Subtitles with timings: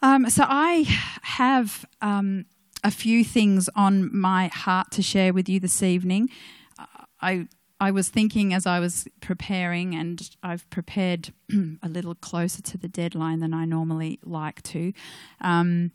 [0.00, 0.84] Um, so I
[1.22, 2.46] have um,
[2.84, 6.30] a few things on my heart to share with you this evening.
[7.20, 7.48] I
[7.80, 11.32] I was thinking as I was preparing, and I've prepared
[11.82, 14.92] a little closer to the deadline than I normally like to.
[15.40, 15.92] Um,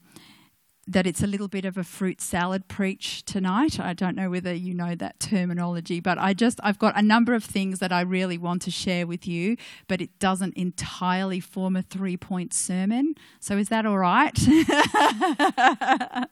[0.86, 3.80] that it's a little bit of a fruit salad preach tonight.
[3.80, 7.34] I don't know whether you know that terminology, but I just I've got a number
[7.34, 9.56] of things that I really want to share with you,
[9.88, 13.16] but it doesn't entirely form a three-point sermon.
[13.40, 14.38] So is that all right?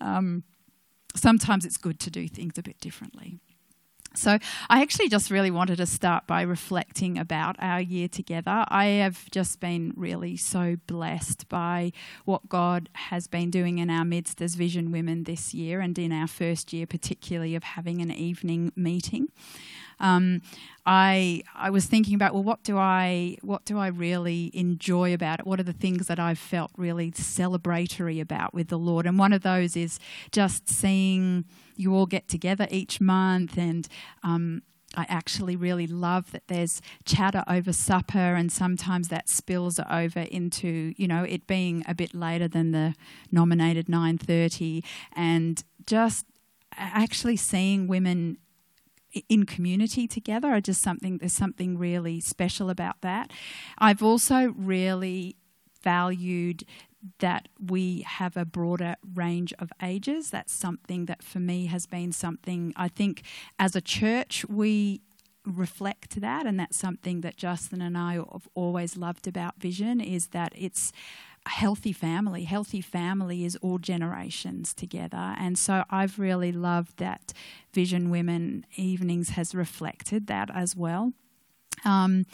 [0.00, 0.44] um,
[1.14, 3.40] sometimes it's good to do things a bit differently.
[4.14, 8.64] So, I actually just really wanted to start by reflecting about our year together.
[8.68, 11.92] I have just been really so blessed by
[12.24, 16.12] what God has been doing in our midst as Vision Women this year and in
[16.12, 19.28] our first year, particularly of having an evening meeting.
[20.00, 20.42] Um,
[20.86, 25.40] I I was thinking about well, what do I what do I really enjoy about
[25.40, 25.46] it?
[25.46, 29.06] What are the things that I've felt really celebratory about with the Lord?
[29.06, 29.98] And one of those is
[30.32, 31.44] just seeing
[31.76, 33.86] you all get together each month and
[34.22, 34.62] um,
[34.94, 40.94] I actually really love that there's chatter over supper, and sometimes that spills over into
[40.96, 42.94] you know it being a bit later than the
[43.30, 46.24] nominated 9:30, and just
[46.76, 48.38] actually seeing women
[49.28, 53.32] in community together are just something there's something really special about that.
[53.78, 55.36] I've also really
[55.82, 56.64] valued
[57.20, 60.30] that we have a broader range of ages.
[60.30, 63.22] That's something that for me has been something I think
[63.58, 65.02] as a church we
[65.46, 70.28] reflect that and that's something that Justin and I have always loved about vision is
[70.28, 70.92] that it's
[71.48, 72.44] healthy family.
[72.44, 75.34] Healthy family is all generations together.
[75.38, 77.32] And so I've really loved that
[77.72, 81.12] Vision Women Evenings has reflected that as well.
[81.84, 82.26] Um,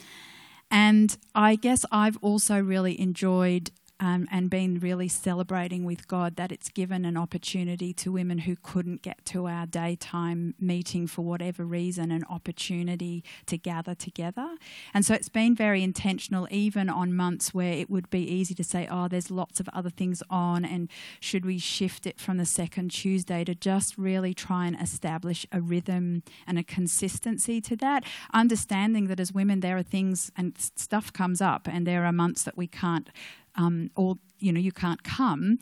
[0.70, 3.70] and I guess I've also really enjoyed
[4.04, 8.54] um, and been really celebrating with God that it's given an opportunity to women who
[8.54, 14.56] couldn't get to our daytime meeting for whatever reason, an opportunity to gather together.
[14.92, 18.62] And so it's been very intentional, even on months where it would be easy to
[18.62, 22.44] say, oh, there's lots of other things on, and should we shift it from the
[22.44, 28.04] second Tuesday to just really try and establish a rhythm and a consistency to that,
[28.34, 32.42] understanding that as women, there are things and stuff comes up, and there are months
[32.42, 33.08] that we can't
[33.56, 35.58] um, or you know you can't come,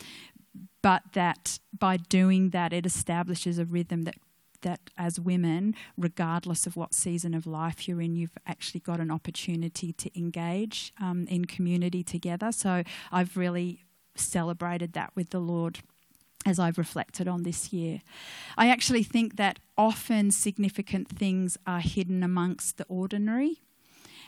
[0.82, 4.16] but that by doing that it establishes a rhythm that
[4.62, 9.10] that as women, regardless of what season of life you're in, you've actually got an
[9.10, 12.52] opportunity to engage um, in community together.
[12.52, 15.80] So I've really celebrated that with the Lord
[16.44, 18.00] as I've reflected on this year.
[18.56, 23.62] I actually think that often significant things are hidden amongst the ordinary.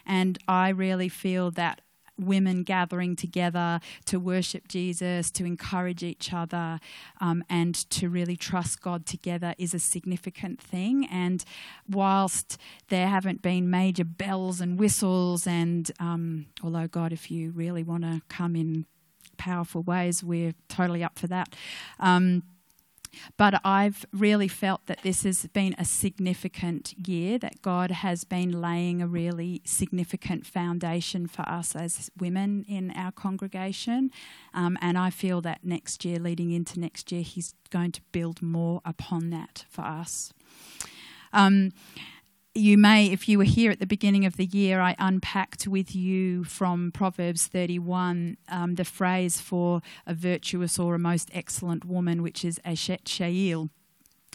[0.06, 1.80] And I really feel that
[2.18, 6.80] women gathering together to worship Jesus, to encourage each other,
[7.20, 11.06] um, and to really trust God together is a significant thing.
[11.10, 11.44] And
[11.88, 12.58] whilst
[12.88, 18.04] there haven't been major bells and whistles, and um, although, God, if you really want
[18.04, 18.86] to come in
[19.36, 21.54] powerful ways, we're totally up for that.
[21.98, 22.42] Um,
[23.36, 28.60] but I've really felt that this has been a significant year, that God has been
[28.60, 34.10] laying a really significant foundation for us as women in our congregation.
[34.52, 38.42] Um, and I feel that next year, leading into next year, He's going to build
[38.42, 40.32] more upon that for us.
[41.32, 41.72] Um,
[42.54, 45.94] you may, if you were here at the beginning of the year, I unpacked with
[45.94, 52.22] you from Proverbs 31 um, the phrase for a virtuous or a most excellent woman,
[52.22, 53.70] which is Eshet Chayil.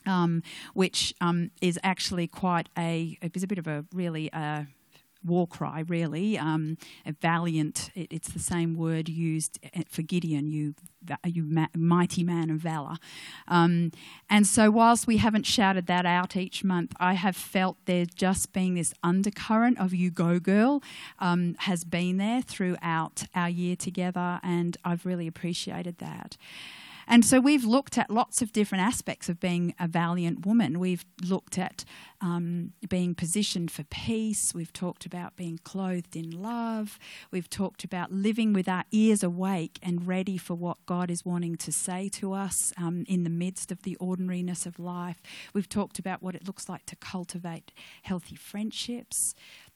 [0.06, 0.44] Um,
[0.74, 4.63] which um, is actually quite a, it's a bit of a really uh,
[5.24, 6.38] war cry, really.
[6.38, 9.59] Um, a valiant, it, it's the same word used
[9.90, 10.75] for Gideon, you,
[11.25, 12.96] you ma- mighty man of valor.
[13.47, 13.91] Um,
[14.30, 18.53] and so, whilst we haven't shouted that out each month, I have felt there just
[18.53, 20.81] being this undercurrent of you go girl
[21.19, 26.38] um, has been there throughout our year together, and I've really appreciated that.
[27.12, 30.80] And so we've looked at lots of different aspects of being a valiant woman.
[30.80, 31.84] We've looked at
[32.22, 34.54] um, being positioned for peace.
[34.54, 37.00] We've talked about being clothed in love.
[37.32, 41.56] We've talked about living with our ears awake and ready for what God is wanting
[41.58, 45.20] to say to us um, in the midst of the ordinariness of life.
[45.52, 47.72] We've talked about what it looks like to cultivate
[48.04, 49.34] healthy friendships.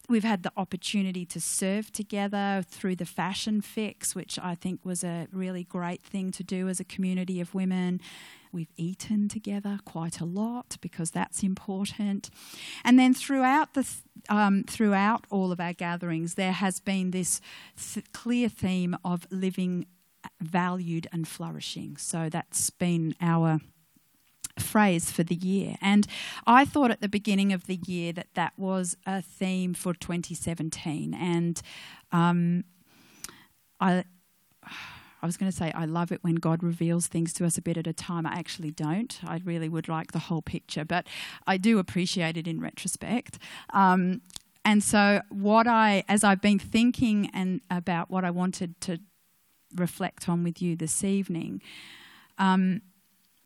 [0.10, 5.04] We've had the opportunity to serve together through the Fashion Fix, which I think was
[5.04, 8.02] a really great thing to do as a community of women.
[8.52, 12.30] We've eaten together quite a lot because that's important.
[12.84, 13.90] And then throughout the
[14.30, 17.42] um, throughout all of our gatherings, there has been this
[17.94, 19.86] th- clear theme of living
[20.42, 21.98] valued and flourishing.
[21.98, 23.60] So that's been our
[24.60, 25.76] phrase for the year.
[25.82, 26.08] And
[26.46, 31.14] I thought at the beginning of the year that that was a theme for 2017.
[31.14, 31.62] And
[32.12, 32.64] um,
[33.80, 34.06] I.
[35.22, 37.62] I was going to say, I love it when God reveals things to us a
[37.62, 38.26] bit at a time.
[38.26, 39.18] I actually don't.
[39.26, 41.08] I really would like the whole picture, but
[41.48, 43.40] I do appreciate it in retrospect.
[43.74, 44.20] Um,
[44.66, 49.00] and so, what I, as I've been thinking and about what I wanted to
[49.76, 51.62] reflect on with you this evening,
[52.38, 52.82] um,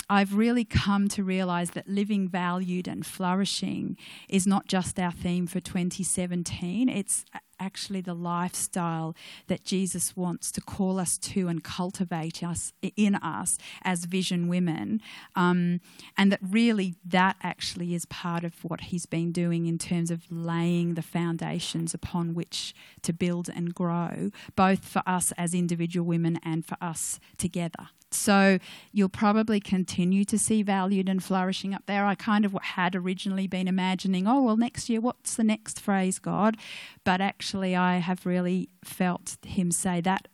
[0.09, 3.97] I've really come to realize that living valued and flourishing
[4.29, 7.25] is not just our theme for 2017, it's
[7.59, 9.15] actually the lifestyle
[9.47, 15.01] that Jesus wants to call us to and cultivate us in us as vision women.
[15.35, 15.81] Um,
[16.17, 20.23] and that really that actually is part of what he's been doing in terms of
[20.29, 26.39] laying the foundations upon which to build and grow, both for us as individual women
[26.43, 27.89] and for us together.
[28.11, 28.59] So
[28.91, 32.05] you'll probably continue to see valued and flourishing up there.
[32.05, 36.19] I kind of had originally been imagining, oh, well, next year, what's the next phrase,
[36.19, 36.57] God?
[37.03, 40.27] But actually, I have really felt Him say that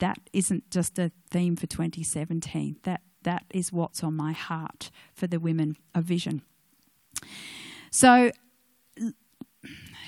[0.00, 2.78] that isn't just a theme for 2017.
[2.82, 6.42] That that is what's on my heart for the women of vision.
[7.90, 8.30] So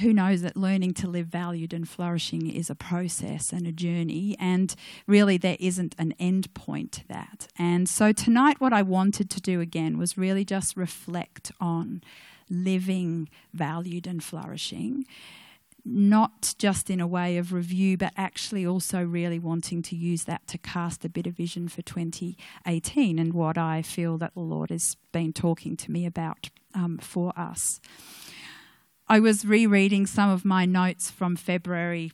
[0.00, 4.36] who knows that learning to live valued and flourishing is a process and a journey,
[4.38, 4.74] and
[5.06, 7.48] really there isn't an end point to that.
[7.58, 12.02] And so tonight, what I wanted to do again was really just reflect on
[12.48, 15.04] living valued and flourishing.
[15.84, 20.46] Not just in a way of review, but actually also really wanting to use that
[20.48, 24.70] to cast a bit of vision for 2018 and what I feel that the Lord
[24.70, 27.80] has been talking to me about um, for us.
[29.12, 32.12] I was rereading some of my notes from February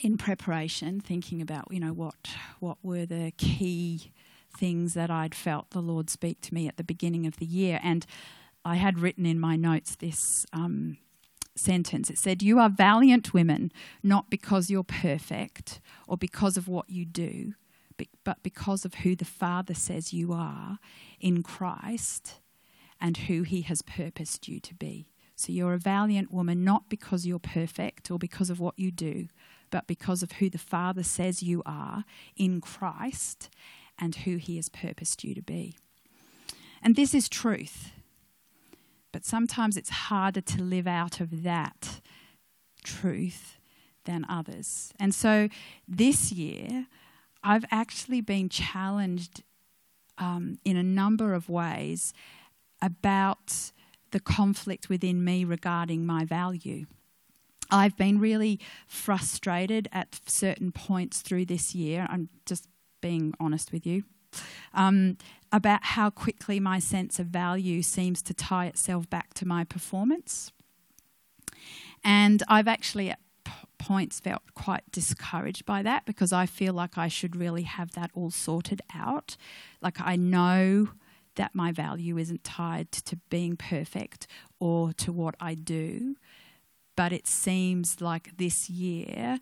[0.00, 2.14] in preparation, thinking about, you know, what
[2.60, 4.12] what were the key
[4.56, 7.80] things that I'd felt the Lord speak to me at the beginning of the year.
[7.82, 8.06] And
[8.64, 10.98] I had written in my notes this um,
[11.56, 12.10] sentence.
[12.10, 17.04] It said, You are valiant women, not because you're perfect or because of what you
[17.04, 17.54] do,
[18.22, 20.78] but because of who the Father says you are
[21.18, 22.38] in Christ
[23.00, 25.08] and who He has purposed you to be.
[25.36, 29.28] So you're a valiant woman not because you're perfect or because of what you do,
[29.70, 32.04] but because of who the Father says you are
[32.36, 33.50] in Christ
[33.98, 35.76] and who He has purposed you to be.
[36.82, 37.90] And this is truth.
[39.12, 42.00] But sometimes it's harder to live out of that
[42.82, 43.58] truth
[44.04, 44.92] than others.
[44.98, 45.48] And so
[45.88, 46.86] this year,
[47.42, 49.42] I've actually been challenged
[50.18, 52.12] um, in a number of ways
[52.82, 53.72] about
[54.14, 56.86] the conflict within me regarding my value.
[57.68, 62.06] I've been really frustrated at certain points through this year.
[62.08, 62.68] I'm just
[63.02, 64.04] being honest with you.
[64.72, 65.18] Um,
[65.50, 70.52] about how quickly my sense of value seems to tie itself back to my performance.
[72.04, 76.96] And I've actually at p- points felt quite discouraged by that because I feel like
[76.96, 79.36] I should really have that all sorted out.
[79.82, 80.90] Like I know
[81.36, 84.26] that my value isn't tied to being perfect
[84.60, 86.16] or to what I do.
[86.96, 89.38] But it seems like this year,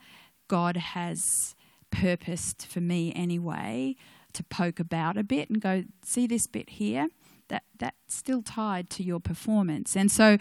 [0.48, 1.54] God has
[1.90, 3.96] purposed for me anyway
[4.32, 7.08] to poke about a bit and go, see this bit here?
[7.49, 9.94] That, that's still tied to your performance.
[9.94, 10.38] And so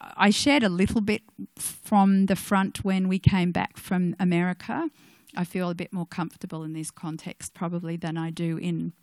[0.00, 1.22] I shared a little bit
[1.58, 4.88] from the front when we came back from America.
[5.36, 8.94] I feel a bit more comfortable in this context probably than I do in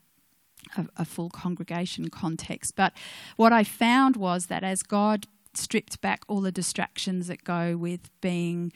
[0.77, 2.75] a, a full congregation context.
[2.75, 2.93] But
[3.35, 8.09] what I found was that as God stripped back all the distractions that go with
[8.21, 8.71] being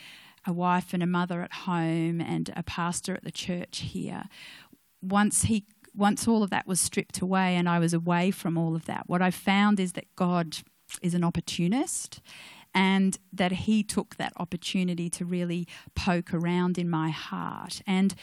[0.45, 4.23] a wife and a mother at home and a pastor at the church here,
[5.01, 5.65] once he
[5.97, 9.03] once all of that was stripped away and I was away from all of that,
[9.07, 10.57] what I found is that God
[11.01, 12.19] is an opportunist
[12.75, 15.65] and that he took that opportunity to really
[15.95, 17.81] poke around in my heart.
[17.87, 18.13] And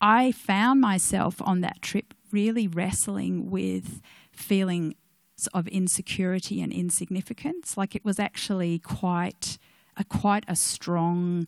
[0.00, 4.94] I found myself on that trip really wrestling with feelings
[5.54, 7.76] of insecurity and insignificance.
[7.76, 9.58] Like it was actually quite
[9.96, 11.46] a quite a strong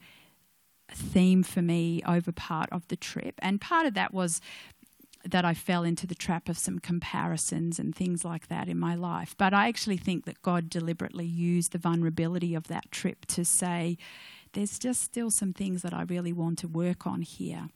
[0.90, 3.34] theme for me over part of the trip.
[3.40, 4.40] And part of that was
[5.24, 8.94] that I fell into the trap of some comparisons and things like that in my
[8.94, 9.34] life.
[9.38, 13.96] But I actually think that God deliberately used the vulnerability of that trip to say,
[14.52, 17.68] there's just still some things that I really want to work on here.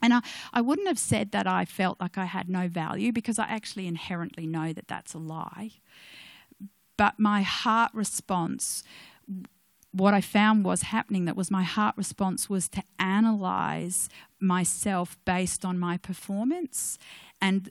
[0.00, 0.20] And I,
[0.52, 3.86] I wouldn't have said that I felt like I had no value because I actually
[3.86, 5.72] inherently know that that's a lie.
[6.96, 8.82] But my heart response
[9.92, 14.08] what I found was happening that was my heart response was to analyze
[14.40, 16.98] myself based on my performance
[17.40, 17.70] and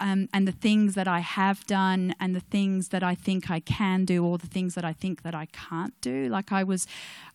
[0.00, 3.60] um, and the things that I have done and the things that I think I
[3.60, 6.28] can do or the things that I think that I can't do.
[6.28, 6.88] Like I was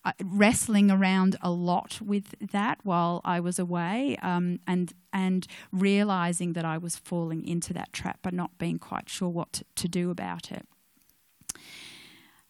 [0.03, 6.53] uh, wrestling around a lot with that while I was away um, and and realizing
[6.53, 9.87] that I was falling into that trap but not being quite sure what to, to
[9.87, 10.65] do about it.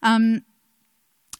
[0.02, 0.46] Um,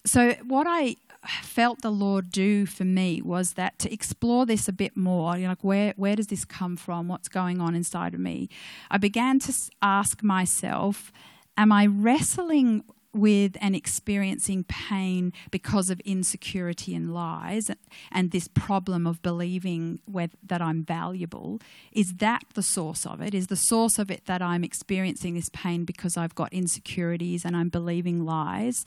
[0.08, 0.96] so what I
[1.42, 5.42] felt the Lord do for me was that to explore this a bit more, you
[5.42, 7.08] know, like where where does this come from?
[7.08, 8.48] What's going on inside of me?
[8.90, 11.12] I began to ask myself,
[11.56, 17.70] am I wrestling with and experiencing pain because of insecurity and lies
[18.12, 19.98] and this problem of believing
[20.46, 21.58] that I'm valuable,
[21.90, 23.34] is that the source of it?
[23.34, 27.56] Is the source of it that I'm experiencing this pain because I've got insecurities and
[27.56, 28.84] I'm believing lies?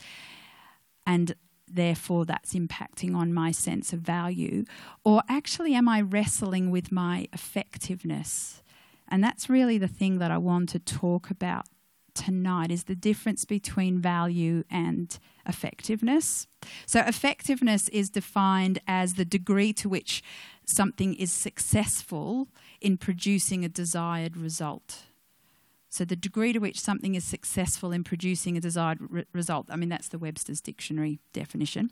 [1.06, 1.36] And
[1.68, 4.66] therefore that's impacting on my sense of value?
[5.04, 8.62] Or actually, am I wrestling with my effectiveness?
[9.08, 11.66] And that's really the thing that I want to talk about
[12.14, 16.48] tonight is the difference between value and effectiveness.
[16.86, 20.24] So, effectiveness is defined as the degree to which
[20.66, 22.48] something is successful
[22.80, 25.04] in producing a desired result.
[25.92, 29.76] So, the degree to which something is successful in producing a desired re- result, I
[29.76, 31.92] mean, that's the Webster's Dictionary definition.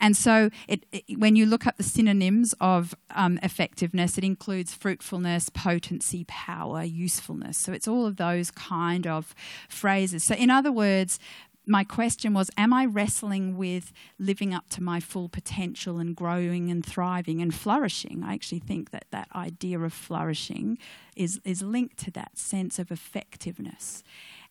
[0.00, 4.74] And so, it, it, when you look up the synonyms of um, effectiveness, it includes
[4.74, 7.56] fruitfulness, potency, power, usefulness.
[7.56, 9.32] So, it's all of those kind of
[9.68, 10.24] phrases.
[10.24, 11.20] So, in other words,
[11.66, 16.70] my question was Am I wrestling with living up to my full potential and growing
[16.70, 18.22] and thriving and flourishing?
[18.22, 20.78] I actually think that that idea of flourishing
[21.16, 24.02] is, is linked to that sense of effectiveness.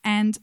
[0.03, 0.37] And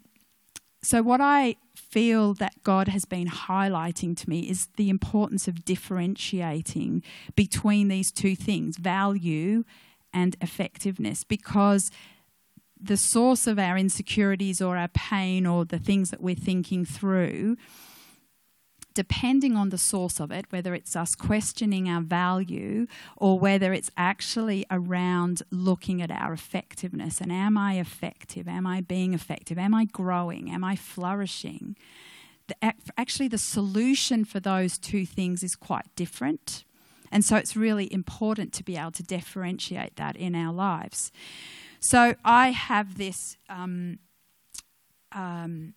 [0.84, 5.64] so, what I feel that God has been highlighting to me is the importance of
[5.64, 7.04] differentiating
[7.36, 9.64] between these two things value
[10.12, 11.90] and effectiveness because
[12.82, 17.56] the source of our insecurities or our pain or the things that we're thinking through,
[18.94, 22.86] depending on the source of it, whether it's us questioning our value
[23.16, 28.48] or whether it's actually around looking at our effectiveness and am I effective?
[28.48, 29.58] Am I being effective?
[29.58, 30.50] Am I growing?
[30.50, 31.76] Am I flourishing?
[32.98, 36.64] Actually, the solution for those two things is quite different.
[37.10, 41.12] And so it's really important to be able to differentiate that in our lives.
[41.84, 43.98] So I have this um,
[45.10, 45.74] um,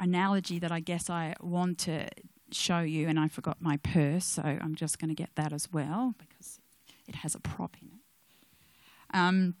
[0.00, 2.08] analogy that I guess I want to
[2.50, 5.72] show you, and I forgot my purse, so I'm just going to get that as
[5.72, 6.58] well because
[7.06, 9.16] it has a prop in it.
[9.16, 9.54] Um,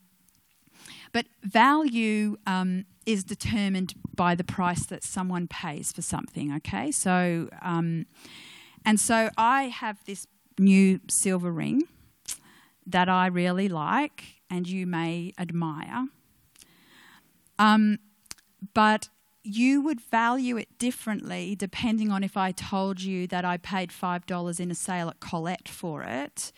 [1.12, 6.90] but value um, is determined by the price that someone pays for something, okay?
[6.90, 8.06] So, um,
[8.84, 10.26] and so I have this
[10.58, 11.82] new silver ring
[12.84, 16.08] that I really like and you may admire.
[17.58, 17.98] Um,
[18.74, 19.08] but
[19.42, 24.60] you would value it differently depending on if I told you that I paid $5
[24.60, 26.52] in a sale at Colette for it,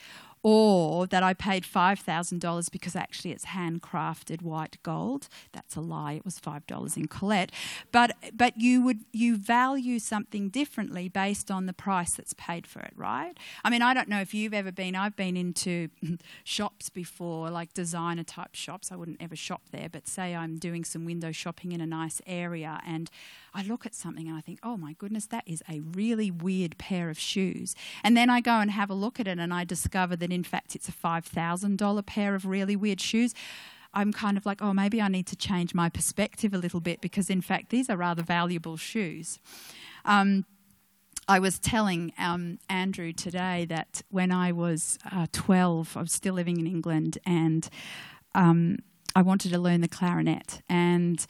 [0.44, 5.26] or that I paid $5,000 because actually it's handcrafted white gold.
[5.52, 6.12] That's a lie.
[6.12, 7.50] It was $5 in Colette.
[7.90, 12.80] But, but you would you value something differently based on the price that's paid for
[12.80, 13.32] it, right?
[13.64, 15.88] I mean, I don't know if you've ever been, I've been into
[16.44, 18.92] shops before, like designer type shops.
[18.92, 22.20] I wouldn't ever shop there, but say I'm doing some window shopping in a nice
[22.26, 23.10] area and
[23.54, 26.76] I look at something and I think, oh my goodness, that is a really weird
[26.76, 27.74] pair of shoes.
[28.02, 30.42] And then I go and have a look at it and I discover that in
[30.42, 33.34] fact it's a $5,000 pair of really weird shoes.
[33.92, 37.00] I'm kind of like, oh, maybe I need to change my perspective a little bit
[37.00, 39.38] because in fact these are rather valuable shoes.
[40.04, 40.44] Um,
[41.26, 46.34] I was telling um, Andrew today that when I was uh, 12, I was still
[46.34, 47.68] living in England and
[48.34, 48.78] um,
[49.16, 50.60] I wanted to learn the clarinet.
[50.68, 51.24] And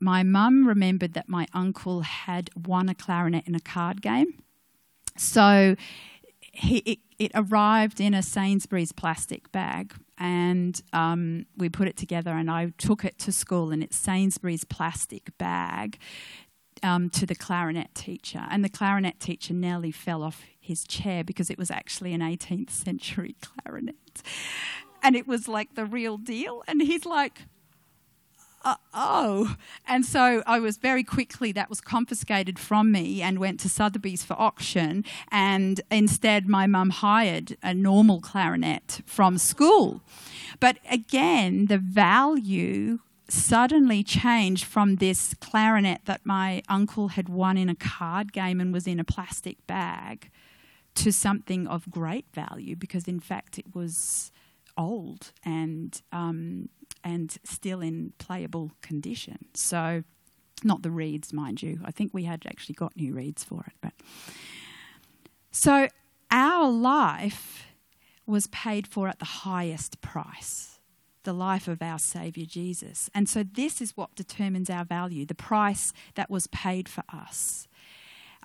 [0.00, 4.42] my mum remembered that my uncle had won a clarinet in a card game.
[5.16, 5.76] So
[6.52, 12.30] he, it, it arrived in a Sainsbury's plastic bag, and um, we put it together.
[12.30, 15.98] And I took it to school in its Sainsbury's plastic bag
[16.82, 21.50] um, to the clarinet teacher, and the clarinet teacher nearly fell off his chair because
[21.50, 24.22] it was actually an 18th century clarinet,
[25.02, 26.62] and it was like the real deal.
[26.66, 27.42] And he's like,
[28.64, 29.56] oh.
[29.86, 34.24] And so I was very quickly, that was confiscated from me and went to Sotheby's
[34.24, 35.04] for auction.
[35.30, 40.02] And instead, my mum hired a normal clarinet from school.
[40.58, 42.98] But again, the value
[43.28, 48.72] suddenly changed from this clarinet that my uncle had won in a card game and
[48.72, 50.30] was in a plastic bag
[50.96, 54.32] to something of great value because, in fact, it was
[54.80, 56.68] old and um,
[57.04, 59.38] and still in playable condition.
[59.54, 60.04] So,
[60.64, 61.80] not the reeds, mind you.
[61.84, 63.92] I think we had actually got new reeds for it, but
[65.50, 65.88] so
[66.30, 67.66] our life
[68.26, 70.70] was paid for at the highest price
[71.24, 73.10] the life of our Saviour Jesus.
[73.14, 77.68] And so, this is what determines our value the price that was paid for us.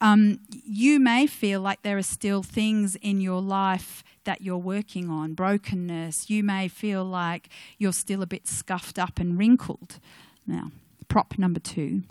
[0.01, 5.10] Um, you may feel like there are still things in your life that you're working
[5.10, 6.29] on, brokenness.
[6.29, 10.00] You may feel like you're still a bit scuffed up and wrinkled.
[10.46, 10.72] Now,
[11.08, 12.03] prop number two.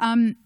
[0.00, 0.36] Um,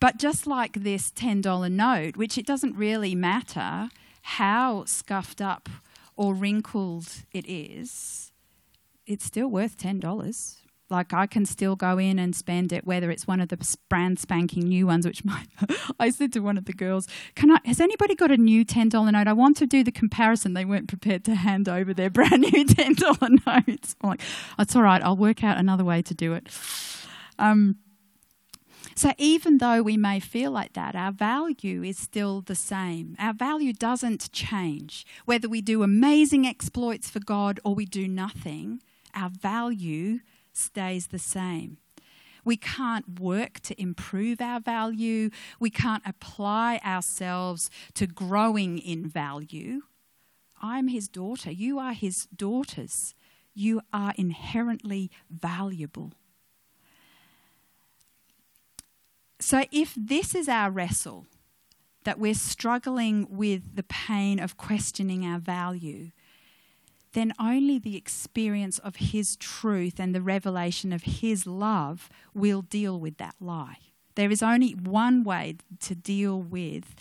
[0.00, 3.90] but just like this $10 note, which it doesn't really matter
[4.22, 5.68] how scuffed up
[6.16, 8.32] or wrinkled it is,
[9.06, 10.59] it's still worth $10.
[10.90, 14.18] Like I can still go in and spend it, whether it's one of the brand
[14.18, 15.44] spanking new ones, which my,
[15.98, 17.58] I said to one of the girls, "Can I?
[17.64, 19.28] Has anybody got a new ten dollar note?
[19.28, 22.64] I want to do the comparison." They weren't prepared to hand over their brand new
[22.64, 23.94] ten dollar notes.
[24.00, 24.20] I'm like,
[24.58, 25.02] "That's all right.
[25.02, 26.48] I'll work out another way to do it."
[27.38, 27.76] Um,
[28.94, 33.16] so even though we may feel like that, our value is still the same.
[33.18, 35.06] Our value doesn't change.
[35.24, 38.82] Whether we do amazing exploits for God or we do nothing,
[39.14, 40.20] our value
[40.52, 41.78] stays the same.
[42.44, 45.30] We can't work to improve our value.
[45.58, 49.82] We can't apply ourselves to growing in value.
[50.62, 51.50] I'm his daughter.
[51.50, 53.14] You are his daughters.
[53.54, 56.12] You are inherently valuable.
[59.38, 61.26] So, if this is our wrestle,
[62.04, 66.10] that we're struggling with the pain of questioning our value,
[67.12, 72.98] then only the experience of His truth and the revelation of His love will deal
[73.00, 73.78] with that lie.
[74.14, 76.94] There is only one way to deal with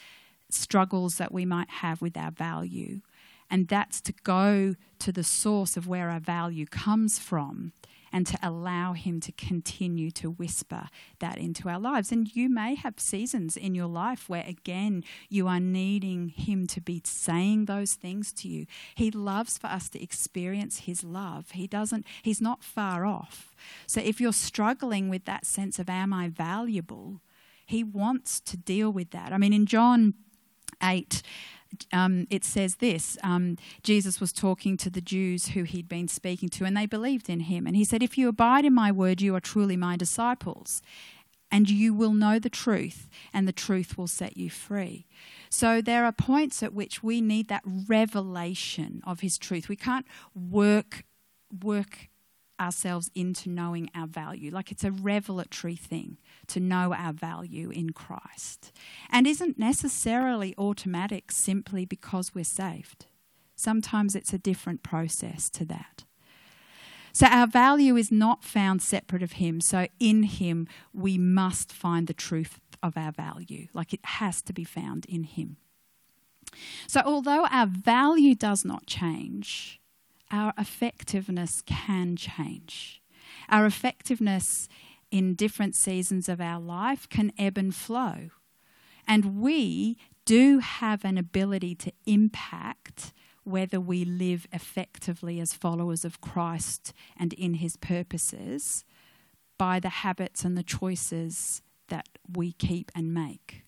[0.50, 3.02] struggles that we might have with our value,
[3.50, 7.74] and that's to go to the source of where our value comes from
[8.12, 12.12] and to allow Him to continue to whisper that into our lives.
[12.12, 16.82] And you may have seasons in your life where, again, you are needing Him to
[16.82, 18.66] be saying those things to you.
[18.96, 23.56] He loves for us to experience His love, He doesn't, He's not far off.
[23.88, 27.22] So if you're struggling with that sense of, Am I valuable?
[27.66, 29.32] He wants to deal with that.
[29.32, 30.16] I mean, in John
[30.82, 31.22] 8,
[31.92, 36.50] um, it says this um, Jesus was talking to the Jews who he'd been speaking
[36.50, 37.68] to, and they believed in him.
[37.68, 40.82] And he said, If you abide in my word, you are truly my disciples,
[41.52, 45.08] and you will know the truth, and the truth will set you free.
[45.50, 49.70] So there are points at which we need that revelation of his truth.
[49.70, 50.06] We can't
[50.36, 51.04] work
[51.64, 52.10] work
[52.60, 54.52] ourselves into knowing our value.
[54.52, 56.18] Like it's a revelatory thing
[56.48, 58.72] to know our value in Christ.
[59.10, 63.06] And isn't necessarily automatic simply because we're saved.
[63.56, 66.06] Sometimes it's a different process to that.
[67.12, 69.62] So our value is not found separate of Him.
[69.62, 73.68] So in Him, we must find the truth of our value.
[73.74, 75.58] Like it has to be found in Him.
[76.88, 79.79] So although our value does not change,
[80.32, 83.02] our effectiveness can change.
[83.50, 84.68] Our effectiveness
[85.12, 88.30] in different seasons of our life can ebb and flow.
[89.08, 93.14] And we do have an ability to impact
[93.44, 98.86] whether we live effectively as followers of Christ and in his purposes
[99.58, 103.64] by the habits and the choices that we keep and make.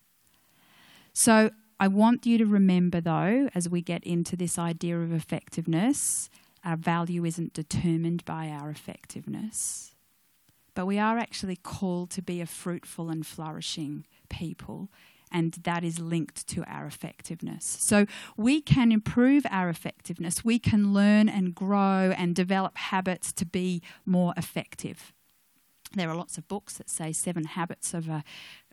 [1.12, 6.30] So, I want you to remember, though, as we get into this idea of effectiveness,
[6.64, 9.94] our value isn't determined by our effectiveness,
[10.74, 14.88] but we are actually called to be a fruitful and flourishing people,
[15.30, 17.64] and that is linked to our effectiveness.
[17.64, 23.46] So we can improve our effectiveness, we can learn and grow and develop habits to
[23.46, 25.12] be more effective.
[25.94, 28.24] There are lots of books that say seven habits of a,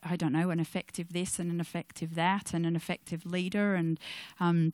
[0.04, 4.00] I don't know, an effective this and an effective that, and an effective leader, and
[4.40, 4.74] um,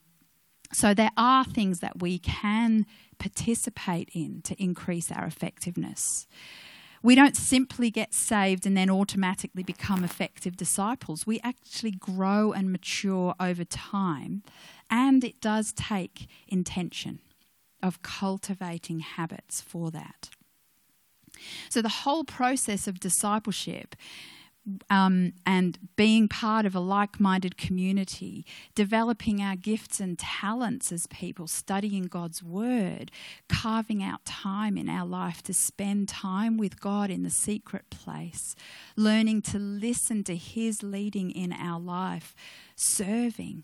[0.73, 2.85] so there are things that we can
[3.17, 6.27] participate in to increase our effectiveness.
[7.01, 11.27] We don't simply get saved and then automatically become effective disciples.
[11.27, 14.41] We actually grow and mature over time,
[14.89, 17.19] and it does take intention
[17.83, 20.29] of cultivating habits for that.
[21.69, 23.95] So, the whole process of discipleship
[24.89, 31.07] um, and being part of a like minded community, developing our gifts and talents as
[31.07, 33.11] people, studying God's Word,
[33.47, 38.55] carving out time in our life to spend time with God in the secret place,
[38.95, 42.35] learning to listen to His leading in our life,
[42.75, 43.63] serving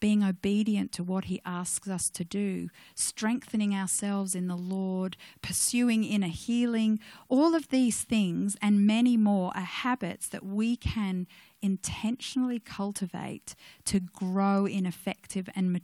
[0.00, 6.04] being obedient to what He asks us to do, strengthening ourselves in the Lord, pursuing
[6.04, 11.26] inner healing, all of these things and many more are habits that we can
[11.62, 15.80] intentionally cultivate to grow in effective and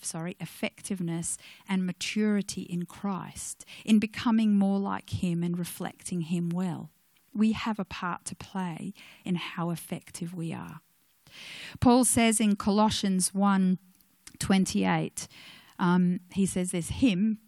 [0.00, 1.36] sorry effectiveness
[1.68, 6.90] and maturity in Christ in becoming more like him and reflecting him well.
[7.34, 8.92] We have a part to play
[9.24, 10.80] in how effective we are
[11.80, 13.78] Paul says in Colossians 1
[14.38, 15.26] 28,
[15.80, 17.38] um, he says this, Him,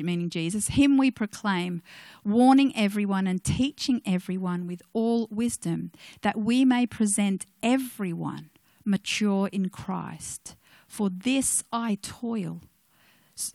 [0.00, 1.82] meaning Jesus, Him we proclaim,
[2.24, 5.90] warning everyone and teaching everyone with all wisdom,
[6.22, 8.50] that we may present everyone
[8.84, 10.56] mature in Christ.
[10.86, 12.60] For this I toil.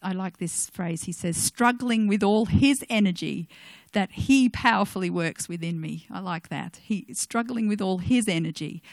[0.03, 1.03] I like this phrase.
[1.03, 3.47] He says, struggling with all his energy
[3.93, 6.05] that he powerfully works within me.
[6.11, 6.79] I like that.
[6.83, 8.83] He struggling with all his energy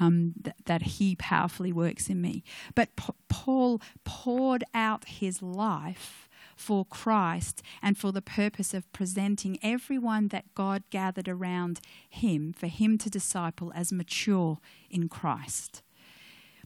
[0.00, 2.42] um, th- that he powerfully works in me.
[2.74, 9.58] But P- Paul poured out his life for Christ and for the purpose of presenting
[9.62, 14.58] everyone that God gathered around him for him to disciple as mature
[14.90, 15.82] in Christ.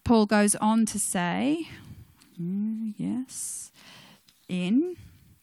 [0.04, 1.68] Paul goes on to say,
[2.40, 3.70] mm, yes,
[4.48, 4.96] in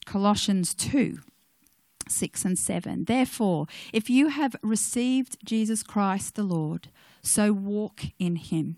[0.06, 1.20] Colossians 2.
[2.08, 3.06] 6 and 7.
[3.06, 6.90] Therefore, if you have received Jesus Christ the Lord,
[7.22, 8.78] so walk in him,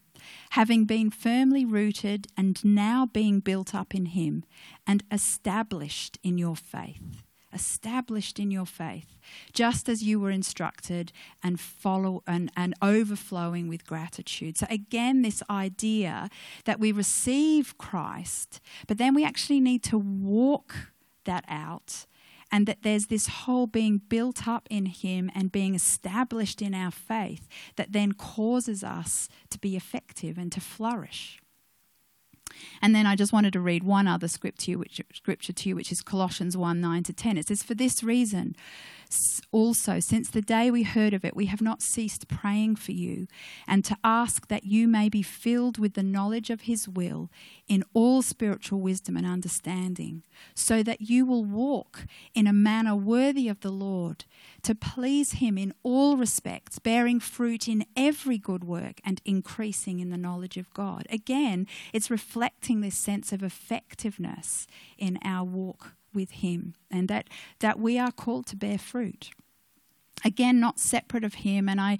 [0.52, 4.44] having been firmly rooted and now being built up in him
[4.86, 7.24] and established in your faith.
[7.54, 9.18] Established in your faith,
[9.52, 11.12] just as you were instructed,
[11.44, 14.58] and follow and, and overflowing with gratitude.
[14.58, 16.30] So again, this idea
[16.64, 20.94] that we receive Christ, but then we actually need to walk
[21.26, 22.06] that out
[22.52, 26.92] and that there's this whole being built up in Him and being established in our
[26.92, 31.40] faith that then causes us to be effective and to flourish.
[32.82, 35.70] And then I just wanted to read one other scripture to you, which, scripture to
[35.70, 37.38] you, which is Colossians 1 9 to 10.
[37.38, 38.56] It says, For this reason,
[39.52, 43.28] also, since the day we heard of it, we have not ceased praying for you
[43.68, 47.30] and to ask that you may be filled with the knowledge of His will
[47.68, 50.24] in all spiritual wisdom and understanding,
[50.56, 54.26] so that you will walk in a manner worthy of the Lord,
[54.64, 60.10] to please Him in all respects, bearing fruit in every good work and increasing in
[60.10, 61.06] the knowledge of God.
[61.10, 67.28] Again, it's reflecting this sense of effectiveness in our walk with him and that
[67.60, 69.32] that we are called to bear fruit
[70.24, 71.98] again not separate of him and i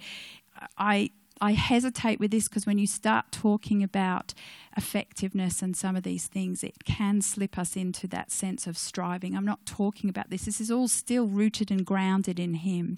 [0.76, 1.10] i
[1.42, 4.32] I hesitate with this because when you start talking about
[4.76, 9.36] effectiveness and some of these things, it can slip us into that sense of striving.
[9.36, 10.44] I'm not talking about this.
[10.44, 12.96] This is all still rooted and grounded in Him.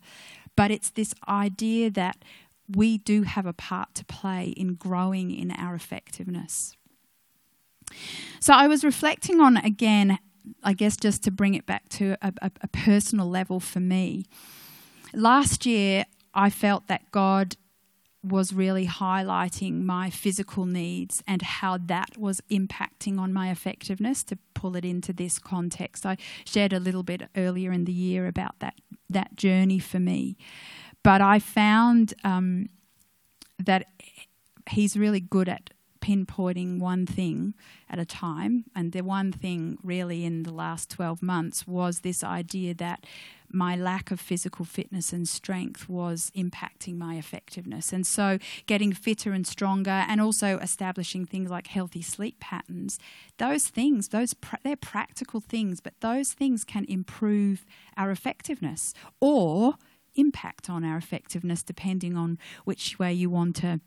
[0.57, 2.23] But it's this idea that
[2.69, 6.77] we do have a part to play in growing in our effectiveness.
[8.41, 10.19] So I was reflecting on again
[10.63, 14.25] I guess just to bring it back to a, a, a personal level for me,
[15.13, 16.05] last year
[16.35, 17.57] I felt that God
[18.25, 24.39] was really highlighting my physical needs and how that was impacting on my effectiveness to
[24.55, 26.07] pull it into this context.
[26.07, 28.75] I shared a little bit earlier in the year about that
[29.11, 30.37] that journey for me,
[31.03, 32.71] but I found um,
[33.63, 33.87] that
[34.71, 35.71] he's really good at
[36.05, 37.55] pinpointing one thing
[37.89, 38.65] at a time.
[38.77, 43.07] And the one thing really in the last 12 months was this idea that
[43.51, 47.93] my lack of physical fitness and strength was impacting my effectiveness.
[47.93, 52.99] And so, getting fitter and stronger, and also establishing things like healthy sleep patterns,
[53.39, 57.65] those things, those they're practical things, but those things can improve
[57.97, 59.75] our effectiveness or
[60.17, 63.81] impact on our effectiveness depending on which way you want to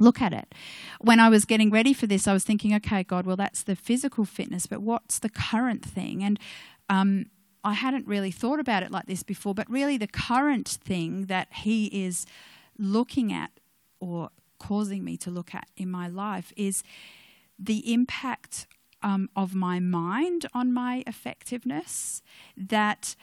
[0.00, 0.54] look at it.
[1.00, 3.76] When I was getting ready for this, I was thinking, okay, God, well, that's the
[3.76, 6.22] physical fitness, but what's the current thing?
[6.22, 6.38] And
[6.88, 7.26] um,
[7.62, 11.48] I hadn't really thought about it like this before, but really the current thing that
[11.52, 12.26] He is
[12.78, 13.50] looking at
[14.00, 16.82] or causing me to look at in my life is
[17.58, 18.66] the impact
[19.02, 22.22] um, of my mind on my effectiveness.
[22.56, 23.14] That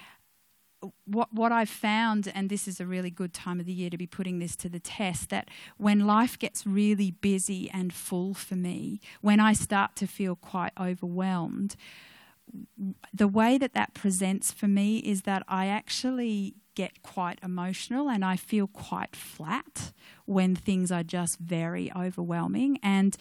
[1.06, 3.98] what what I've found, and this is a really good time of the year to
[3.98, 8.56] be putting this to the test, that when life gets really busy and full for
[8.56, 11.76] me, when I start to feel quite overwhelmed,
[13.14, 18.24] the way that that presents for me is that I actually get quite emotional and
[18.24, 19.92] I feel quite flat
[20.26, 22.80] when things are just very overwhelming.
[22.82, 23.16] And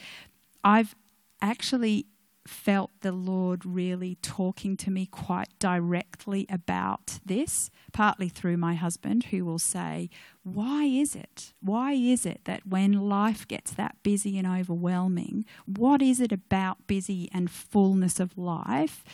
[0.63, 0.95] I've
[1.41, 2.07] actually
[2.47, 9.25] felt the Lord really talking to me quite directly about this, partly through my husband,
[9.25, 10.09] who will say,
[10.43, 11.53] Why is it?
[11.61, 16.87] Why is it that when life gets that busy and overwhelming, what is it about
[16.87, 19.05] busy and fullness of life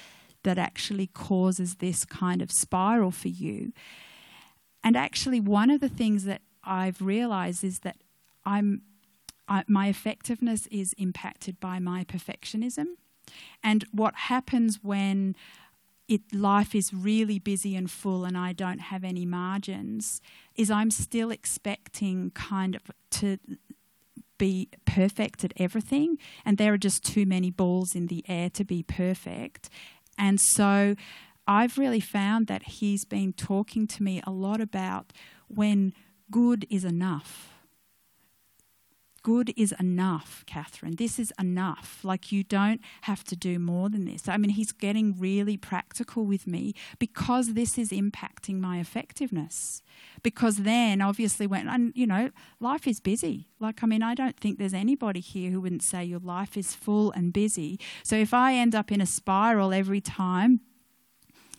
[0.45, 3.73] that actually causes this kind of spiral for you?
[4.85, 7.97] And actually, one of the things that I've realized is that
[8.45, 8.83] I'm
[9.49, 12.87] I, my effectiveness is impacted by my perfectionism.
[13.63, 15.35] And what happens when
[16.09, 20.21] it, life is really busy and full and I don't have any margins
[20.55, 23.39] is I'm still expecting kind of to
[24.39, 28.65] be perfect at everything and there are just too many balls in the air to
[28.65, 29.69] be perfect.
[30.19, 30.95] And so
[31.49, 35.13] I've really found that he's been talking to me a lot about
[35.49, 35.93] when
[36.31, 37.56] good is enough
[39.27, 40.95] good is enough, Catherine.
[40.95, 41.99] This is enough.
[42.05, 44.29] Like, you don't have to do more than this.
[44.29, 49.83] I mean, he's getting really practical with me because this is impacting my effectiveness.
[50.23, 53.49] Because then, obviously, when, and you know, life is busy.
[53.59, 56.77] Like, I mean, I don't think there's anybody here who wouldn't say your life is
[56.77, 57.81] full and busy.
[58.05, 60.61] So if I end up in a spiral every time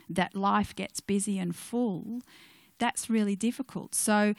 [0.09, 2.21] that life gets busy and full,
[2.79, 3.95] that's really difficult.
[3.95, 4.33] So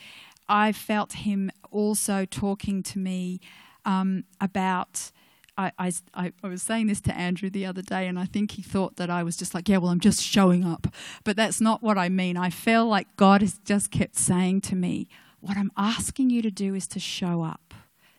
[0.48, 3.40] I felt him also talking to me
[3.84, 5.12] um, about.
[5.56, 8.62] I, I, I, was saying this to Andrew the other day, and I think he
[8.62, 10.86] thought that I was just like, yeah, well, I'm just showing up.
[11.24, 12.36] But that's not what I mean.
[12.36, 15.08] I feel like God has just kept saying to me,
[15.40, 17.74] what I'm asking you to do is to show up.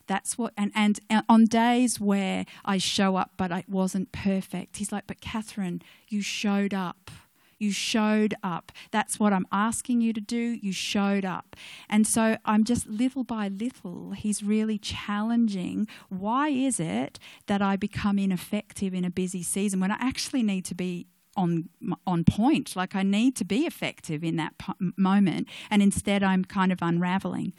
[0.08, 4.78] That's what, and, and, and on days where I show up but it wasn't perfect,
[4.78, 7.12] he's like, but Catherine, you showed up.
[7.60, 8.72] You showed up.
[8.91, 10.58] That's what I'm asking you to do.
[10.62, 11.56] You showed up.
[11.89, 17.76] And so I'm just little by little, he's really challenging why is it that I
[17.76, 21.69] become ineffective in a busy season when I actually need to be on
[22.08, 24.54] on point like I need to be effective in that
[24.98, 27.54] moment and instead I'm kind of unraveling.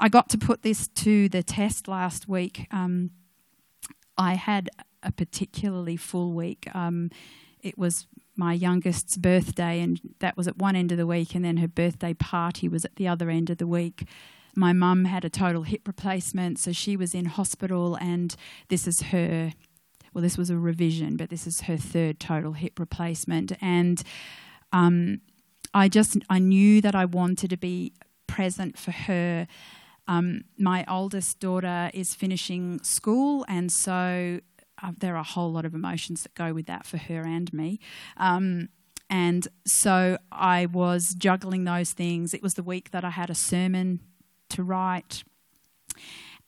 [0.00, 2.66] I got to put this to the test last week.
[2.70, 3.10] Um,
[4.16, 4.70] I had
[5.02, 6.68] a particularly full week.
[6.74, 7.10] Um,
[7.60, 11.44] it was my youngest's birthday, and that was at one end of the week, and
[11.44, 14.06] then her birthday party was at the other end of the week.
[14.54, 18.34] My mum had a total hip replacement, so she was in hospital, and
[18.68, 19.52] this is her.
[20.12, 24.02] Well, this was a revision, but this is her third total hip replacement, and
[24.72, 25.20] um,
[25.74, 27.94] I just I knew that I wanted to be
[28.26, 29.46] present for her.
[30.08, 34.40] Um, my oldest daughter is finishing school, and so
[34.82, 37.52] uh, there are a whole lot of emotions that go with that for her and
[37.52, 37.80] me.
[38.16, 38.68] Um,
[39.08, 42.32] and so I was juggling those things.
[42.32, 44.00] It was the week that I had a sermon
[44.50, 45.22] to write.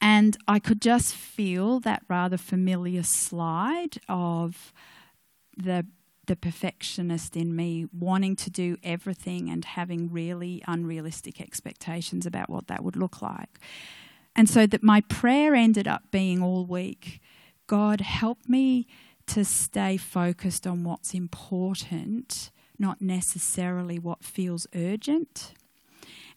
[0.00, 4.72] And I could just feel that rather familiar slide of
[5.56, 5.86] the
[6.26, 12.66] the perfectionist in me wanting to do everything and having really unrealistic expectations about what
[12.68, 13.58] that would look like.
[14.34, 17.20] And so that my prayer ended up being all week
[17.66, 18.86] God, help me
[19.26, 25.54] to stay focused on what's important, not necessarily what feels urgent.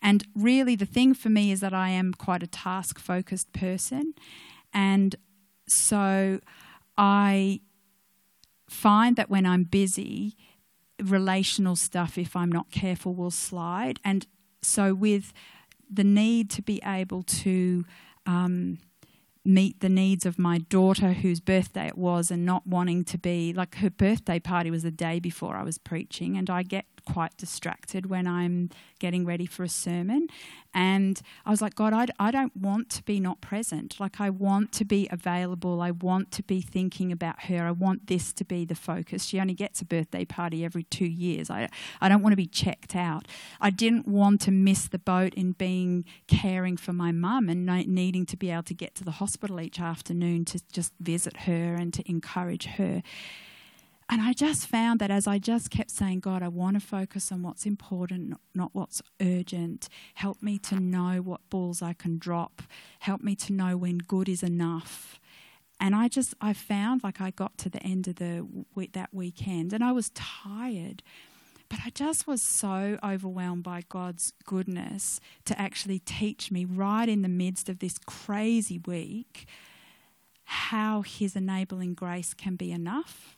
[0.02, 4.14] And really, the thing for me is that I am quite a task focused person.
[4.74, 5.16] And
[5.68, 6.40] so
[6.98, 7.62] I
[8.70, 10.36] find that when I'm busy,
[11.04, 14.00] relational stuff, if I'm not careful, will slide.
[14.04, 14.26] And
[14.62, 15.34] so, with
[15.90, 17.86] the need to be able to
[18.26, 18.80] um,
[19.48, 23.54] meet the needs of my daughter whose birthday it was and not wanting to be
[23.54, 27.38] like her birthday party was the day before I was preaching and I get quite
[27.38, 30.28] distracted when I'm getting ready for a sermon.
[30.74, 33.98] And I was like, God, I, I don't want to be not present.
[33.98, 35.82] Like, I want to be available.
[35.82, 37.64] I want to be thinking about her.
[37.64, 39.24] I want this to be the focus.
[39.24, 41.50] She only gets a birthday party every two years.
[41.50, 41.70] I,
[42.02, 43.26] I don't want to be checked out.
[43.62, 48.26] I didn't want to miss the boat in being caring for my mum and needing
[48.26, 51.94] to be able to get to the hospital each afternoon to just visit her and
[51.94, 53.02] to encourage her.
[54.10, 57.30] And I just found that as I just kept saying, God, I want to focus
[57.32, 59.90] on what's important, not what's urgent.
[60.14, 62.62] Help me to know what balls I can drop.
[63.00, 65.20] Help me to know when good is enough.
[65.80, 68.48] And I just, I found like I got to the end of the
[68.94, 71.04] that weekend and I was tired.
[71.70, 77.24] But I just was so overwhelmed by God's goodness to actually teach me right in
[77.24, 79.48] the midst of this crazy week
[80.46, 83.37] how His enabling grace can be enough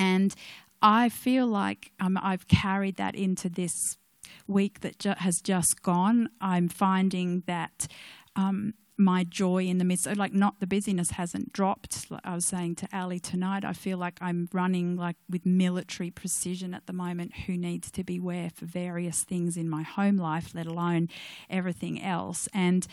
[0.00, 0.34] and
[0.80, 3.98] I feel like um, I've carried that into this
[4.46, 7.86] week that ju- has just gone, I'm finding that
[8.34, 12.10] um, my joy in the midst of like not the busyness hasn't dropped.
[12.10, 16.10] Like i was saying to ali tonight i feel like i'm running like with military
[16.10, 17.34] precision at the moment.
[17.46, 21.08] Who needs to be where for various things in my home life let alone
[21.48, 22.48] everything else?
[22.52, 22.86] And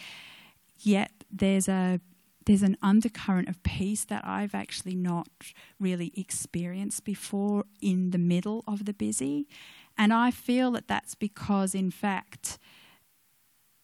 [0.80, 2.00] yet there's a
[2.48, 5.28] there's an undercurrent of peace that I've actually not
[5.82, 9.50] really experienced before in the middle of the busy.
[9.98, 12.58] And I feel that that's because, in fact,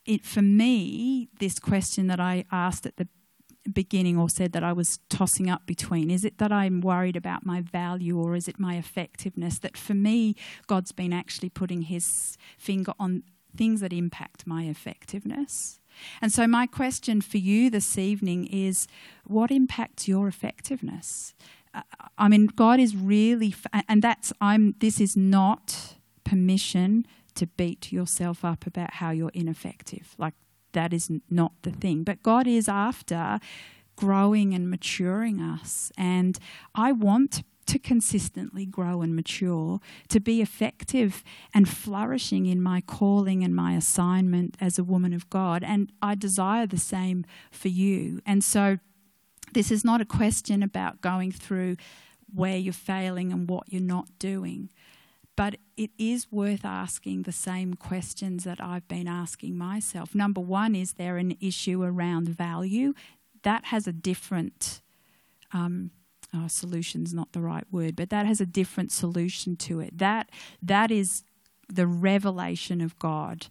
[0.06, 3.10] it for me, this question that I asked at the
[3.72, 7.46] beginning or said that I was tossing up between is it that I'm worried about
[7.46, 9.60] my value or is it my effectiveness?
[9.60, 10.36] That for me,
[10.68, 13.24] God's been actually putting his finger on
[13.58, 15.82] things that impact my effectiveness.
[16.22, 18.88] And so, my question for you this evening is
[19.26, 21.34] what impacts your effectiveness?
[21.74, 21.82] Uh,
[22.18, 23.56] I mean, God is really,
[23.88, 30.16] and that's, I'm, this is not permission to beat yourself up about how you're ineffective.
[30.18, 30.36] Like,
[30.74, 32.04] that is not the thing.
[32.04, 33.40] But God is after
[33.96, 35.92] growing and maturing us.
[35.98, 36.38] And
[36.76, 41.24] I want to consistently grow and mature, to be effective
[41.54, 45.64] and flourishing in my calling and my assignment as a woman of God.
[45.64, 48.22] And I desire the same for you.
[48.26, 48.80] And so
[49.54, 51.78] this is not a question about going through
[52.34, 54.70] where you're failing and what you're not doing.
[55.36, 60.14] But it is worth asking the same questions that I've been asking myself.
[60.14, 62.94] Number one, is there an issue around value?
[63.42, 64.82] That has a different
[65.52, 65.92] um,
[66.34, 69.98] oh, solution's not the right word, but that has a different solution to it.
[69.98, 70.30] That
[70.62, 71.24] that is
[71.68, 73.48] the revelation of God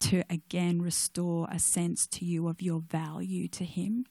[0.00, 4.06] to again restore a sense to you of your value to Him.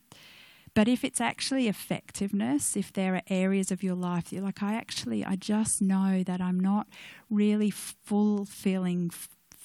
[0.74, 4.62] But if it's actually effectiveness, if there are areas of your life that you're like,
[4.62, 6.86] I actually, I just know that I'm not
[7.28, 9.10] really fulfilling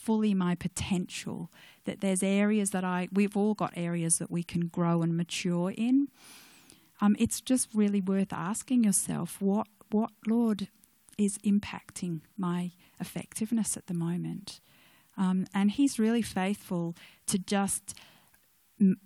[0.07, 1.49] fully my potential,
[1.85, 5.71] that there's areas that I, we've all got areas that we can grow and mature
[5.71, 6.09] in.
[6.99, 10.67] Um, it's just really worth asking yourself, what, what, Lord,
[11.17, 14.59] is impacting my effectiveness at the moment?
[15.17, 16.95] Um, and He's really faithful
[17.27, 17.95] to just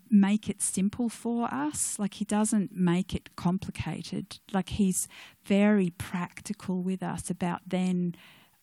[0.09, 1.97] make it simple for us.
[1.97, 4.39] Like he doesn't make it complicated.
[4.51, 5.07] Like he's
[5.45, 8.15] very practical with us about then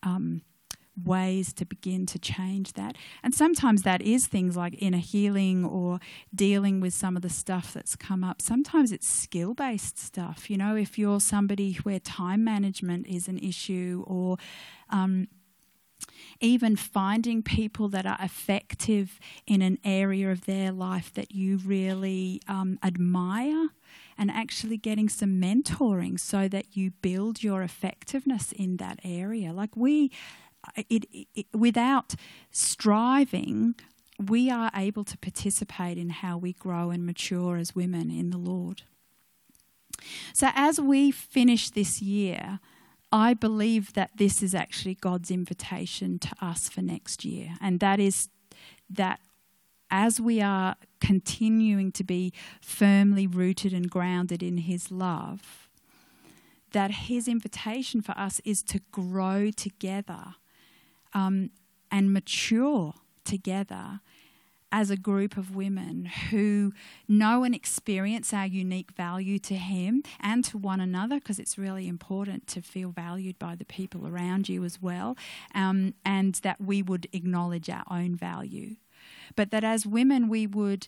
[0.02, 0.42] um,
[1.04, 2.96] ways to begin to change that.
[3.22, 6.00] And sometimes that is things like inner healing or
[6.34, 8.40] dealing with some of the stuff that's come up.
[8.42, 10.50] Sometimes it's skill based stuff.
[10.50, 14.37] You know, if you're somebody where time management is an issue or
[14.90, 15.28] um,
[16.40, 22.40] even finding people that are effective in an area of their life that you really
[22.46, 23.68] um, admire
[24.16, 29.52] and actually getting some mentoring so that you build your effectiveness in that area.
[29.52, 30.11] Like we,
[30.76, 32.14] it, it, without
[32.50, 33.74] striving,
[34.18, 38.38] we are able to participate in how we grow and mature as women in the
[38.38, 38.83] Lord.
[40.33, 42.61] So, as we finish this year,
[43.11, 47.98] I believe that this is actually God's invitation to us for next year, and that
[48.00, 48.28] is
[48.90, 49.20] that
[49.90, 55.68] as we are continuing to be firmly rooted and grounded in His love,
[56.72, 60.35] that His invitation for us is to grow together
[61.18, 61.50] um,
[61.90, 64.00] and mature together
[64.70, 66.72] as a group of women who
[67.09, 71.88] know and experience our unique value to Him and to one another, because it's really
[71.88, 75.16] important to feel valued by the people around you as well,
[75.54, 78.76] um, and that we would acknowledge our own value.
[79.35, 80.87] But that as women, we would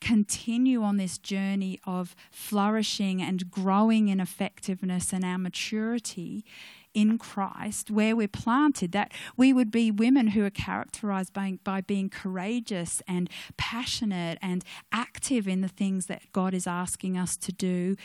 [0.00, 6.44] continue on this journey of flourishing and growing in effectiveness and our maturity
[6.94, 11.80] in Christ, where we're planted, that we would be women who are characterized by, by
[11.80, 17.52] being courageous and passionate and active in the things that God is asking us to
[17.52, 17.96] do,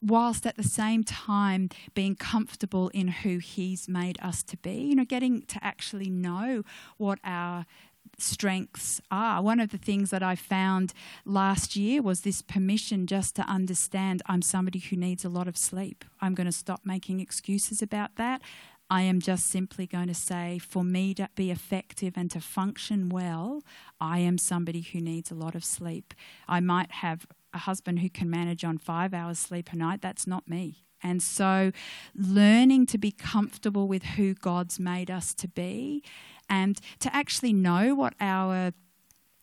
[0.00, 4.74] whilst at the same time being comfortable in who He's made us to be.
[4.74, 6.62] You know, getting to actually know
[6.96, 7.66] what our
[8.18, 9.42] strengths are.
[9.42, 10.92] One of the things that I found
[11.24, 15.56] last year was this permission just to understand I'm somebody who needs a lot of
[15.56, 16.04] sleep.
[16.20, 18.42] I'm going to stop making excuses about that.
[18.90, 23.10] I am just simply going to say, for me to be effective and to function
[23.10, 23.62] well,
[24.00, 26.14] I am somebody who needs a lot of sleep.
[26.48, 30.00] I might have a husband who can manage on five hours sleep a night.
[30.00, 30.84] That's not me.
[31.02, 31.70] And so,
[32.16, 36.02] learning to be comfortable with who God's made us to be
[36.48, 38.72] and to actually know what our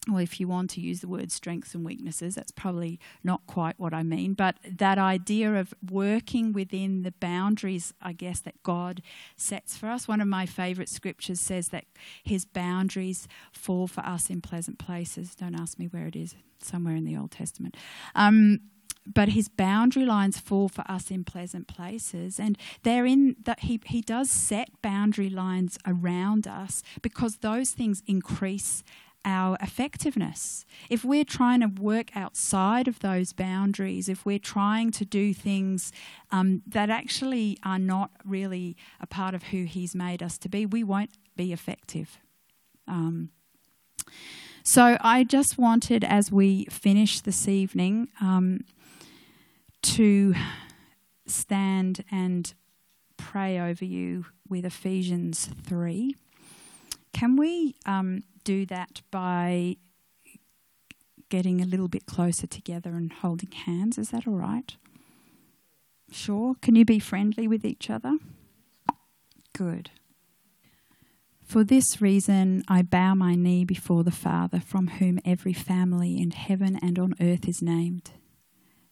[0.07, 3.79] well, if you want to use the word strengths and weaknesses, that's probably not quite
[3.79, 9.01] what I mean, but that idea of working within the boundaries, I guess, that God
[9.35, 10.07] sets for us.
[10.07, 11.85] One of my favourite scriptures says that
[12.23, 15.35] His boundaries fall for us in pleasant places.
[15.35, 17.75] Don't ask me where it is, somewhere in the Old Testament.
[18.13, 18.59] Um,
[19.05, 24.01] but his boundary lines fall for us in pleasant places and therein that he, he
[24.01, 28.83] does set boundary lines around us because those things increase
[29.25, 30.65] our effectiveness.
[30.89, 35.91] If we're trying to work outside of those boundaries, if we're trying to do things
[36.31, 40.65] um, that actually are not really a part of who He's made us to be,
[40.65, 42.19] we won't be effective.
[42.87, 43.29] Um,
[44.63, 48.61] so I just wanted, as we finish this evening, um,
[49.93, 50.33] to
[51.25, 52.53] stand and
[53.17, 56.15] pray over you with Ephesians 3.
[57.13, 59.77] Can we um, do that by
[61.29, 63.97] getting a little bit closer together and holding hands.
[63.97, 64.75] Is that all right?
[66.11, 66.55] Sure.
[66.61, 68.17] Can you be friendly with each other?
[69.53, 69.89] Good.
[71.43, 76.31] For this reason, I bow my knee before the Father, from whom every family in
[76.31, 78.11] heaven and on earth is named,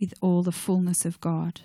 [0.00, 1.60] with all the fullness of God.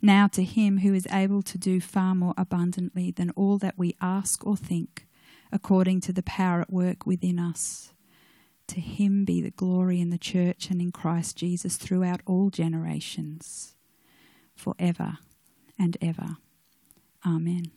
[0.00, 3.96] Now to him who is able to do far more abundantly than all that we
[4.00, 5.06] ask or think,
[5.50, 7.92] according to the power at work within us.
[8.68, 13.74] To him be the glory in the church and in Christ Jesus throughout all generations,
[14.54, 15.18] forever
[15.78, 16.36] and ever.
[17.26, 17.70] Amen.